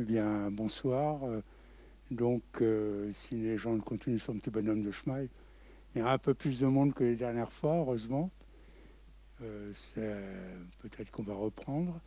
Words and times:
eh 0.00 0.04
bien, 0.04 0.50
bonsoir. 0.50 1.20
Donc, 2.10 2.42
si 3.12 3.36
les 3.36 3.58
gens 3.58 3.78
continuent 3.78 4.18
son 4.18 4.34
petit 4.38 4.50
bonhomme 4.50 4.82
de 4.82 4.90
chemin, 4.90 5.26
il 5.94 6.00
y 6.00 6.00
a 6.00 6.10
un 6.10 6.18
peu 6.18 6.34
plus 6.34 6.60
de 6.60 6.66
monde 6.66 6.94
que 6.94 7.04
les 7.04 7.16
dernières 7.16 7.52
fois, 7.52 7.76
heureusement. 7.76 8.30
Peut-être 9.38 11.10
qu'on 11.10 11.22
va 11.22 11.34
reprendre 11.34 12.00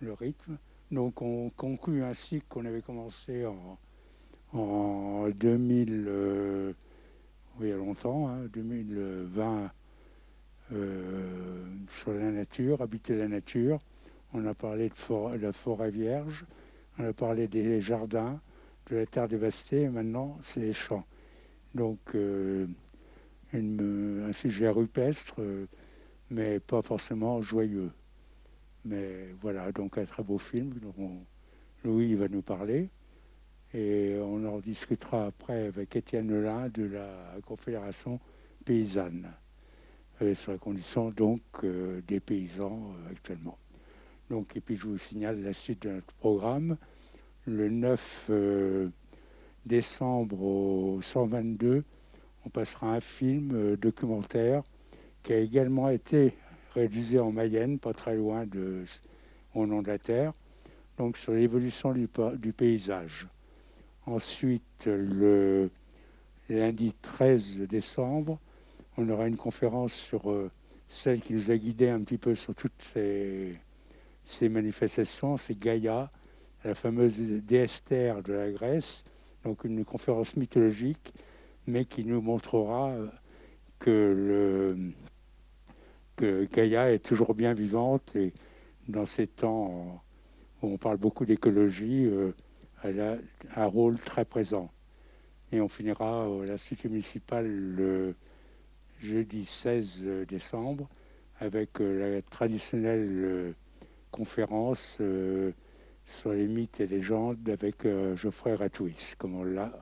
le 0.00 0.12
rythme. 0.12 0.58
Donc, 0.90 1.22
on 1.22 1.50
conclut 1.50 2.04
un 2.04 2.14
cycle 2.14 2.46
qu'on 2.48 2.64
avait 2.64 2.82
commencé 2.82 3.46
en, 3.46 3.78
en 4.52 5.28
2000, 5.28 6.74
il 7.60 7.68
y 7.68 7.72
a 7.72 7.76
longtemps, 7.76 8.36
2020, 8.52 9.64
hein, 9.64 9.70
euh, 10.72 11.64
sur 11.88 12.12
la 12.12 12.30
nature, 12.30 12.82
habiter 12.82 13.16
la 13.16 13.28
nature. 13.28 13.80
On 14.32 14.44
a 14.46 14.54
parlé 14.54 14.88
de, 14.88 15.36
la 15.36 15.52
forêt 15.52 15.90
vierge, 15.90 16.44
on 16.98 17.04
a 17.04 17.12
parlé 17.12 17.48
des 17.48 17.80
jardins, 17.80 18.40
de 18.90 18.96
la 18.96 19.06
terre 19.06 19.28
dévastée, 19.28 19.82
et 19.82 19.88
maintenant 19.88 20.38
c'est 20.42 20.60
les 20.60 20.72
champs. 20.72 21.04
Donc 21.74 21.98
euh, 22.14 22.66
un 23.52 24.32
sujet 24.32 24.68
rupestre, 24.68 25.40
mais 26.30 26.60
pas 26.60 26.82
forcément 26.82 27.40
joyeux. 27.42 27.90
Mais 28.84 29.34
voilà, 29.40 29.72
donc 29.72 29.98
un 29.98 30.04
très 30.04 30.22
beau 30.22 30.38
film 30.38 30.74
dont 30.74 31.24
Louis 31.84 32.14
va 32.14 32.28
nous 32.28 32.42
parler. 32.42 32.88
Et 33.74 34.16
on 34.22 34.44
en 34.46 34.58
discutera 34.58 35.26
après 35.26 35.66
avec 35.66 35.96
Étienne 35.96 36.28
Lelin 36.28 36.68
de 36.68 36.84
la 36.84 37.36
Confédération 37.44 38.20
paysanne, 38.64 39.32
euh, 40.22 40.34
sur 40.34 40.52
la 40.52 40.58
condition 40.58 41.10
donc 41.10 41.42
euh, 41.64 42.00
des 42.06 42.20
paysans 42.20 42.94
euh, 42.94 43.10
actuellement. 43.10 43.58
Donc, 44.30 44.56
et 44.56 44.60
puis 44.60 44.76
je 44.76 44.86
vous 44.86 44.98
signale 44.98 45.42
la 45.42 45.52
suite 45.52 45.82
de 45.82 45.90
notre 45.90 46.12
programme. 46.14 46.76
Le 47.46 47.68
9 47.68 48.30
décembre 49.64 50.42
au 50.42 51.00
122, 51.00 51.84
on 52.44 52.48
passera 52.48 52.94
un 52.94 53.00
film 53.00 53.76
documentaire 53.76 54.62
qui 55.22 55.32
a 55.32 55.38
également 55.38 55.88
été 55.88 56.34
réalisé 56.74 57.18
en 57.18 57.32
Mayenne, 57.32 57.78
pas 57.78 57.92
très 57.92 58.16
loin 58.16 58.46
de 58.46 58.84
Au 59.54 59.66
nom 59.66 59.80
de 59.82 59.88
la 59.88 59.98
Terre, 59.98 60.32
donc 60.98 61.16
sur 61.16 61.32
l'évolution 61.32 61.92
du 61.92 62.52
paysage. 62.52 63.26
Ensuite, 64.06 64.86
le 64.86 65.70
lundi 66.48 66.94
13 67.02 67.60
décembre, 67.60 68.38
on 68.96 69.08
aura 69.08 69.26
une 69.26 69.36
conférence 69.36 69.92
sur 69.92 70.30
euh, 70.30 70.50
celle 70.88 71.20
qui 71.20 71.32
nous 71.32 71.50
a 71.50 71.56
guidés 71.56 71.88
un 71.88 72.00
petit 72.00 72.18
peu 72.18 72.34
sur 72.34 72.54
toutes 72.54 72.80
ces, 72.80 73.58
manifestations, 74.42 75.36
c'est 75.36 75.58
Gaïa, 75.58 76.10
la 76.64 76.74
fameuse 76.74 77.18
déestère 77.18 78.22
de 78.22 78.32
la 78.32 78.50
Grèce, 78.50 79.04
donc 79.44 79.64
une 79.64 79.84
conférence 79.84 80.36
mythologique, 80.36 81.14
mais 81.66 81.84
qui 81.84 82.04
nous 82.04 82.20
montrera 82.20 82.90
euh, 82.90 83.06
que, 83.78 84.76
que 86.16 86.44
Gaïa 86.52 86.92
est 86.92 87.04
toujours 87.04 87.34
bien 87.34 87.54
vivante 87.54 88.16
et 88.16 88.32
dans 88.88 89.06
ces 89.06 89.26
temps 89.26 90.02
où 90.62 90.68
on 90.68 90.78
parle 90.78 90.96
beaucoup 90.96 91.26
d'écologie, 91.26 92.06
euh, 92.06 92.32
elle 92.82 93.00
a 93.00 93.16
un 93.56 93.66
rôle 93.66 93.98
très 93.98 94.24
présent. 94.24 94.70
Et 95.52 95.60
on 95.60 95.68
finira 95.68 96.24
à 96.24 96.46
l'Institut 96.46 96.88
municipal 96.88 97.46
le 97.46 98.14
jeudi 99.00 99.44
16 99.44 100.04
décembre 100.28 100.88
avec 101.40 101.80
euh, 101.80 102.16
la 102.16 102.22
traditionnelle 102.22 103.08
euh, 103.08 103.52
conférence 104.16 104.96
euh, 105.00 105.52
sur 106.04 106.32
les 106.32 106.48
mythes 106.48 106.80
et 106.80 106.86
légendes 106.86 107.48
avec 107.48 107.86
Geoffrey 108.14 108.54
Ratouis, 108.54 109.14
comme 109.18 109.34
on 109.34 109.44
l'a, 109.44 109.72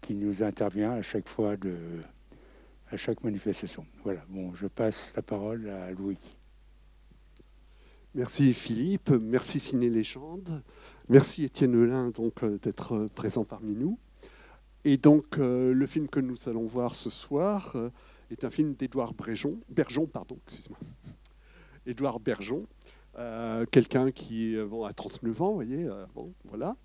qui 0.00 0.14
nous 0.14 0.42
intervient 0.42 0.92
à 0.92 1.02
chaque 1.02 1.28
fois 1.28 1.56
de, 1.56 1.76
à 2.90 2.96
chaque 2.96 3.22
manifestation. 3.22 3.86
Voilà, 4.04 4.24
bon, 4.28 4.54
je 4.54 4.66
passe 4.66 5.12
la 5.14 5.22
parole 5.22 5.68
à 5.68 5.90
Louis. 5.92 6.18
Merci 8.14 8.54
Philippe, 8.54 9.10
merci 9.10 9.60
Ciné 9.60 9.90
Légende, 9.90 10.62
merci 11.08 11.44
Étienne 11.44 11.72
Lelin 11.72 12.10
donc 12.10 12.42
euh, 12.42 12.58
d'être 12.58 12.94
euh, 12.94 13.06
présent 13.06 13.44
parmi 13.44 13.76
nous. 13.76 13.98
Et 14.84 14.96
donc 14.96 15.38
euh, 15.38 15.74
le 15.74 15.86
film 15.86 16.08
que 16.08 16.18
nous 16.18 16.48
allons 16.48 16.64
voir 16.64 16.94
ce 16.94 17.10
soir 17.10 17.76
est 18.30 18.44
un 18.44 18.50
film 18.50 18.74
d'Édouard 18.74 19.12
Bergeon, 19.12 20.06
pardon, 20.06 20.38
excuse-moi. 20.46 20.78
Édouard 21.86 22.18
Bergeon, 22.18 22.66
quelqu'un 23.70 24.10
qui 24.10 24.56
a 24.56 24.92
39 24.92 25.42
ans, 25.42 25.48
vous 25.48 25.54
voyez, 25.54 25.88
voilà, 26.44 26.76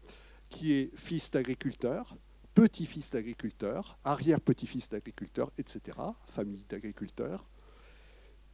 qui 0.50 0.74
est 0.74 0.92
fils 0.96 1.32
d'agriculteur, 1.32 2.16
petit-fils 2.54 3.12
d'agriculteur, 3.12 3.98
arrière-petit-fils 4.04 4.90
d'agriculteur, 4.90 5.52
etc., 5.58 5.98
famille 6.26 6.66
d'agriculteurs, 6.68 7.46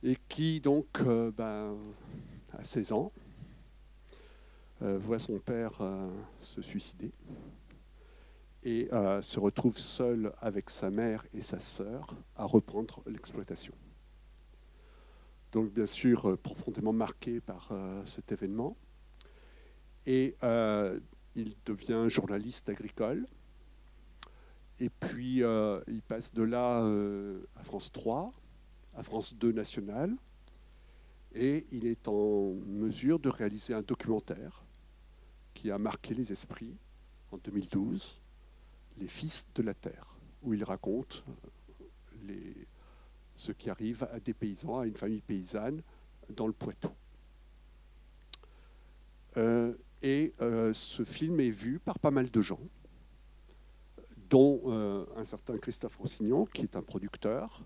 et 0.03 0.17
qui 0.27 0.59
donc 0.59 0.87
ben, 1.35 1.77
à 2.53 2.63
16 2.63 2.91
ans, 2.91 3.11
euh, 4.81 4.97
voit 4.97 5.19
son 5.19 5.39
père 5.39 5.73
euh, 5.81 6.09
se 6.39 6.61
suicider 6.61 7.11
et 8.63 8.87
euh, 8.93 9.21
se 9.21 9.37
retrouve 9.37 9.77
seul 9.77 10.31
avec 10.39 10.69
sa 10.69 10.89
mère 10.89 11.25
et 11.33 11.41
sa 11.41 11.59
sœur 11.59 12.15
à 12.37 12.45
reprendre 12.45 13.03
l'exploitation. 13.05 13.73
Donc 15.51 15.71
bien 15.71 15.87
sûr 15.87 16.37
profondément 16.37 16.93
marqué 16.93 17.41
par 17.41 17.71
cet 18.05 18.31
événement. 18.31 18.77
Et 20.05 20.35
il 21.35 21.55
devient 21.65 22.05
journaliste 22.07 22.69
agricole. 22.69 23.25
Et 24.79 24.89
puis 24.89 25.41
il 25.87 26.01
passe 26.07 26.33
de 26.33 26.43
là 26.43 26.85
à 27.55 27.63
France 27.63 27.91
3, 27.91 28.31
à 28.95 29.03
France 29.03 29.33
2 29.35 29.51
nationale, 29.51 30.15
et 31.33 31.65
il 31.71 31.85
est 31.85 32.07
en 32.07 32.53
mesure 32.65 33.19
de 33.19 33.29
réaliser 33.29 33.73
un 33.73 33.81
documentaire 33.81 34.63
qui 35.53 35.71
a 35.71 35.77
marqué 35.77 36.13
les 36.13 36.31
esprits 36.31 36.75
en 37.31 37.37
2012, 37.37 38.21
Les 38.97 39.07
Fils 39.07 39.47
de 39.53 39.61
la 39.61 39.73
Terre, 39.73 40.17
où 40.41 40.53
il 40.53 40.63
raconte 40.63 41.23
euh, 41.27 41.85
les, 42.23 42.67
ce 43.39 43.51
qui 43.51 43.69
arrive 43.69 44.07
à 44.11 44.19
des 44.19 44.33
paysans, 44.33 44.79
à 44.79 44.85
une 44.85 44.97
famille 44.97 45.21
paysanne 45.21 45.81
dans 46.29 46.47
le 46.47 46.53
Poitou. 46.53 46.91
Euh, 49.37 49.73
et 50.01 50.33
euh, 50.41 50.73
ce 50.73 51.03
film 51.03 51.39
est 51.39 51.49
vu 51.49 51.79
par 51.79 51.99
pas 51.99 52.11
mal 52.11 52.29
de 52.29 52.41
gens, 52.41 52.59
dont 54.29 54.69
un 55.15 55.23
certain 55.23 55.57
Christophe 55.57 55.95
Rossignon, 55.97 56.45
qui 56.45 56.63
est 56.63 56.75
un 56.75 56.83
producteur, 56.83 57.63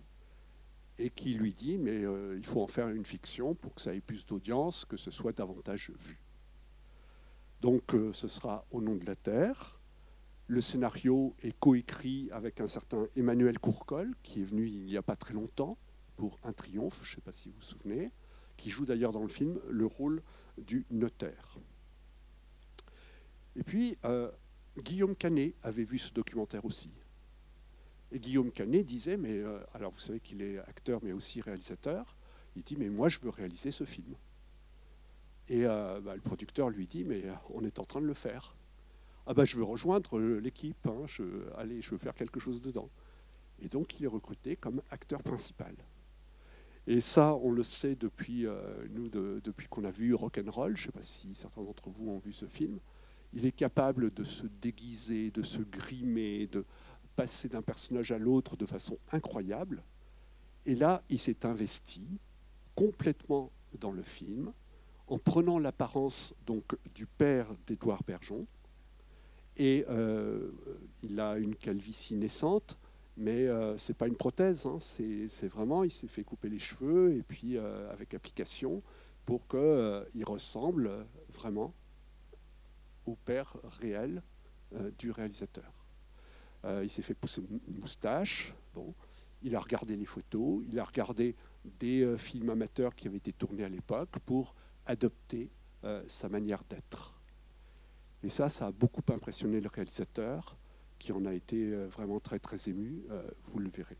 et 0.97 1.09
qui 1.09 1.33
lui 1.33 1.51
dit 1.51 1.77
mais 1.77 2.03
euh, 2.03 2.35
il 2.37 2.45
faut 2.45 2.61
en 2.61 2.67
faire 2.67 2.89
une 2.89 3.05
fiction 3.05 3.55
pour 3.55 3.73
que 3.73 3.81
ça 3.81 3.93
ait 3.93 4.01
plus 4.01 4.25
d'audience, 4.25 4.85
que 4.85 4.97
ce 4.97 5.11
soit 5.11 5.33
davantage 5.33 5.91
vu. 5.99 6.19
Donc 7.61 7.93
euh, 7.93 8.13
ce 8.13 8.27
sera 8.27 8.65
Au 8.71 8.81
nom 8.81 8.95
de 8.95 9.05
la 9.05 9.15
Terre. 9.15 9.79
Le 10.47 10.59
scénario 10.59 11.35
est 11.41 11.57
coécrit 11.57 12.29
avec 12.31 12.59
un 12.59 12.67
certain 12.67 13.07
Emmanuel 13.15 13.59
Courcol, 13.59 14.13
qui 14.23 14.41
est 14.41 14.45
venu 14.45 14.67
il 14.67 14.85
n'y 14.85 14.97
a 14.97 15.01
pas 15.01 15.15
très 15.15 15.33
longtemps 15.33 15.77
pour 16.15 16.37
Un 16.43 16.53
triomphe, 16.53 16.99
je 17.03 17.11
ne 17.11 17.15
sais 17.15 17.21
pas 17.21 17.31
si 17.31 17.49
vous 17.49 17.55
vous 17.55 17.61
souvenez, 17.61 18.11
qui 18.57 18.69
joue 18.69 18.85
d'ailleurs 18.85 19.11
dans 19.11 19.23
le 19.23 19.29
film 19.29 19.59
le 19.69 19.85
rôle 19.85 20.21
du 20.57 20.85
notaire. 20.91 21.57
Et 23.55 23.63
puis, 23.63 23.97
euh, 24.05 24.31
Guillaume 24.77 25.15
Canet 25.15 25.55
avait 25.63 25.83
vu 25.83 25.97
ce 25.97 26.13
documentaire 26.13 26.65
aussi. 26.65 26.91
Et 28.11 28.19
Guillaume 28.19 28.51
Canet 28.51 28.85
disait, 28.85 29.17
mais 29.17 29.39
euh, 29.39 29.59
alors 29.73 29.91
vous 29.91 29.99
savez 29.99 30.19
qu'il 30.19 30.41
est 30.41 30.59
acteur 30.59 30.99
mais 31.03 31.13
aussi 31.13 31.41
réalisateur, 31.41 32.15
il 32.55 32.63
dit, 32.63 32.75
mais 32.77 32.89
moi 32.89 33.09
je 33.09 33.19
veux 33.19 33.29
réaliser 33.29 33.71
ce 33.71 33.85
film. 33.85 34.15
Et 35.49 35.65
euh, 35.65 35.99
bah, 35.99 36.15
le 36.15 36.21
producteur 36.21 36.69
lui 36.69 36.85
dit, 36.85 37.03
mais 37.03 37.23
on 37.49 37.63
est 37.63 37.79
en 37.79 37.85
train 37.85 38.01
de 38.01 38.07
le 38.07 38.13
faire. 38.13 38.55
Ah 39.25 39.33
bah 39.33 39.45
je 39.45 39.57
veux 39.57 39.63
rejoindre 39.63 40.19
l'équipe, 40.19 40.85
hein, 40.87 41.03
je, 41.05 41.23
allez, 41.57 41.81
je 41.81 41.91
veux 41.91 41.97
faire 41.97 42.13
quelque 42.13 42.39
chose 42.39 42.61
dedans. 42.61 42.89
Et 43.61 43.67
donc 43.67 43.99
il 43.99 44.03
est 44.03 44.07
recruté 44.07 44.55
comme 44.55 44.81
acteur 44.91 45.23
principal. 45.23 45.75
Et 46.85 46.99
ça, 46.99 47.35
on 47.35 47.51
le 47.51 47.63
sait 47.63 47.95
depuis, 47.95 48.45
nous, 48.89 49.07
depuis 49.07 49.67
qu'on 49.69 49.85
a 49.85 49.91
vu 49.91 50.13
Rock'n'Roll, 50.13 50.75
je 50.75 50.81
ne 50.81 50.85
sais 50.87 50.91
pas 50.91 51.01
si 51.01 51.33
certains 51.33 51.63
d'entre 51.63 51.89
vous 51.89 52.09
ont 52.09 52.17
vu 52.17 52.33
ce 52.33 52.45
film, 52.45 52.77
il 53.31 53.45
est 53.45 53.53
capable 53.53 54.13
de 54.13 54.25
se 54.25 54.45
déguiser, 54.61 55.31
de 55.31 55.41
se 55.41 55.61
grimer, 55.61 56.47
de, 56.47 56.65
passer 57.15 57.47
d'un 57.47 57.61
personnage 57.61 58.11
à 58.11 58.17
l'autre 58.17 58.57
de 58.57 58.65
façon 58.65 58.97
incroyable. 59.11 59.83
Et 60.65 60.75
là, 60.75 61.03
il 61.09 61.19
s'est 61.19 61.45
investi 61.45 62.19
complètement 62.75 63.51
dans 63.79 63.91
le 63.91 64.03
film, 64.03 64.51
en 65.07 65.19
prenant 65.19 65.59
l'apparence 65.59 66.33
donc 66.45 66.75
du 66.95 67.05
père 67.05 67.47
d'Édouard 67.67 68.03
Bergeon. 68.03 68.45
Et 69.57 69.85
euh, 69.89 70.49
il 71.03 71.19
a 71.19 71.37
une 71.37 71.55
calvitie 71.55 72.15
naissante, 72.15 72.77
mais 73.17 73.47
euh, 73.47 73.77
ce 73.77 73.91
n'est 73.91 73.95
pas 73.95 74.07
une 74.07 74.15
prothèse, 74.15 74.65
hein. 74.65 74.77
c'est 74.79 75.47
vraiment, 75.47 75.83
il 75.83 75.91
s'est 75.91 76.07
fait 76.07 76.23
couper 76.23 76.49
les 76.49 76.59
cheveux 76.59 77.15
et 77.15 77.21
puis 77.21 77.57
euh, 77.57 77.91
avec 77.91 78.13
application 78.13 78.81
pour 79.25 79.47
qu'il 79.47 80.25
ressemble 80.25 80.89
vraiment 81.29 81.73
au 83.05 83.15
père 83.15 83.55
réel 83.79 84.23
du 84.97 85.11
réalisateur. 85.11 85.71
il 86.81 86.89
s'est 86.89 87.03
fait 87.03 87.13
pousser 87.13 87.41
une 87.67 87.79
moustache. 87.79 88.53
Bon, 88.73 88.93
il 89.43 89.55
a 89.55 89.59
regardé 89.59 89.95
les 89.95 90.05
photos, 90.05 90.63
il 90.67 90.79
a 90.79 90.83
regardé 90.83 91.35
des 91.63 92.17
films 92.17 92.49
amateurs 92.49 92.95
qui 92.95 93.07
avaient 93.07 93.17
été 93.17 93.31
tournés 93.31 93.63
à 93.63 93.69
l'époque 93.69 94.19
pour 94.25 94.55
adopter 94.85 95.51
sa 96.07 96.27
manière 96.27 96.63
d'être. 96.69 97.13
Et 98.23 98.29
ça, 98.29 98.49
ça 98.49 98.67
a 98.67 98.71
beaucoup 98.71 99.03
impressionné 99.11 99.59
le 99.59 99.67
réalisateur, 99.67 100.57
qui 100.97 101.11
en 101.11 101.25
a 101.25 101.33
été 101.33 101.57
euh, 101.57 101.87
vraiment 101.87 102.19
très 102.19 102.39
très 102.39 102.69
ému, 102.69 103.03
euh, 103.11 103.21
vous 103.43 103.59
le 103.59 103.69
verrez. 103.69 103.97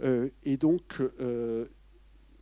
Euh, 0.00 0.30
et 0.44 0.56
donc, 0.56 1.02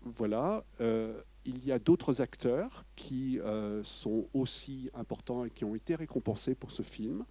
voilà, 0.04 0.62
il 0.78 1.64
y 1.64 1.72
a 1.72 1.78
d'autres 1.80 2.20
acteurs 2.20 2.84
qui 2.94 3.40
sont 3.82 4.28
aussi 4.34 4.90
importants 4.94 5.44
et 5.44 5.50
qui 5.50 5.64
ont 5.64 5.74
été 5.74 5.96
récompensés 5.96 6.54
pour 6.54 6.70
ce 6.70 6.82
film, 6.82 7.24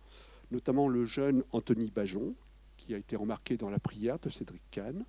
notamment 0.52 0.90
le 0.90 1.06
jeune 1.06 1.44
Anthony 1.52 1.90
Bajon, 1.90 2.36
qui 2.76 2.94
a 2.94 2.98
été 2.98 3.16
remarqué 3.16 3.56
dans 3.56 3.70
La 3.70 3.80
prière 3.80 4.20
de 4.20 4.28
Cédric 4.28 4.64
Kahn, 4.72 5.06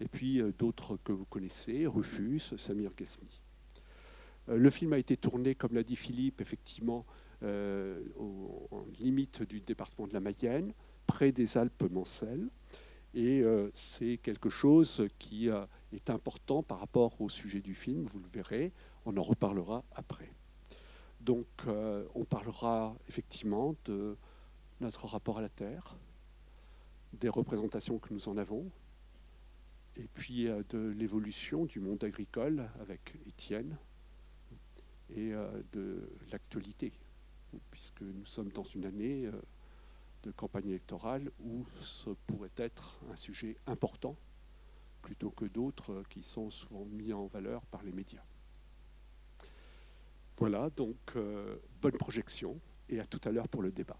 et 0.00 0.08
puis 0.08 0.42
d'autres 0.58 0.96
que 0.96 1.12
vous 1.12 1.26
connaissez, 1.26 1.86
Rufus, 1.86 2.56
Samir 2.56 2.90
Ghesmi. 2.96 3.42
Euh, 4.48 4.56
le 4.56 4.70
film 4.70 4.92
a 4.92 4.98
été 4.98 5.16
tourné, 5.16 5.54
comme 5.54 5.74
l'a 5.74 5.82
dit 5.82 5.96
Philippe, 5.96 6.40
effectivement, 6.40 7.04
euh, 7.42 8.02
en 8.18 8.84
limite 8.98 9.42
du 9.42 9.60
département 9.60 10.06
de 10.06 10.14
la 10.14 10.20
Mayenne, 10.20 10.72
près 11.06 11.32
des 11.32 11.56
Alpes-Mancelles. 11.56 12.48
Et 13.14 13.40
euh, 13.40 13.70
c'est 13.74 14.18
quelque 14.18 14.50
chose 14.50 15.08
qui 15.18 15.48
est 15.48 16.10
important 16.10 16.62
par 16.62 16.78
rapport 16.80 17.20
au 17.20 17.28
sujet 17.28 17.60
du 17.60 17.74
film, 17.74 18.04
vous 18.04 18.20
le 18.20 18.28
verrez, 18.28 18.72
on 19.06 19.16
en 19.16 19.22
reparlera 19.22 19.84
après. 19.94 20.30
Donc 21.20 21.46
on 22.14 22.24
parlera 22.24 22.96
effectivement 23.08 23.74
de 23.86 24.16
notre 24.80 25.06
rapport 25.06 25.38
à 25.38 25.42
la 25.42 25.48
Terre, 25.48 25.96
des 27.12 27.28
représentations 27.28 27.98
que 27.98 28.14
nous 28.14 28.28
en 28.28 28.36
avons, 28.36 28.70
et 29.96 30.06
puis 30.14 30.44
de 30.44 30.94
l'évolution 30.96 31.64
du 31.64 31.80
monde 31.80 32.04
agricole 32.04 32.70
avec 32.80 33.16
Étienne, 33.26 33.76
et 35.14 35.32
euh, 35.32 35.62
de 35.72 36.08
l'actualité, 36.30 36.92
puisque 37.70 38.02
nous 38.02 38.26
sommes 38.26 38.50
dans 38.50 38.64
une 38.64 38.84
année 38.84 39.26
euh, 39.26 39.32
de 40.22 40.30
campagne 40.30 40.68
électorale 40.68 41.30
où 41.40 41.64
ce 41.80 42.10
pourrait 42.26 42.50
être 42.56 43.00
un 43.10 43.16
sujet 43.16 43.56
important 43.66 44.16
plutôt 45.02 45.30
que 45.30 45.44
d'autres 45.44 45.92
euh, 45.92 46.02
qui 46.08 46.22
sont 46.22 46.50
souvent 46.50 46.84
mis 46.84 47.12
en 47.12 47.26
valeur 47.26 47.64
par 47.66 47.82
les 47.82 47.92
médias. 47.92 48.24
Voilà, 50.36 50.70
donc 50.70 51.16
bonne 51.80 51.96
projection 51.98 52.60
et 52.88 53.00
à 53.00 53.06
tout 53.06 53.20
à 53.24 53.32
l'heure 53.32 53.48
pour 53.48 53.60
le 53.60 53.72
débat. 53.72 53.98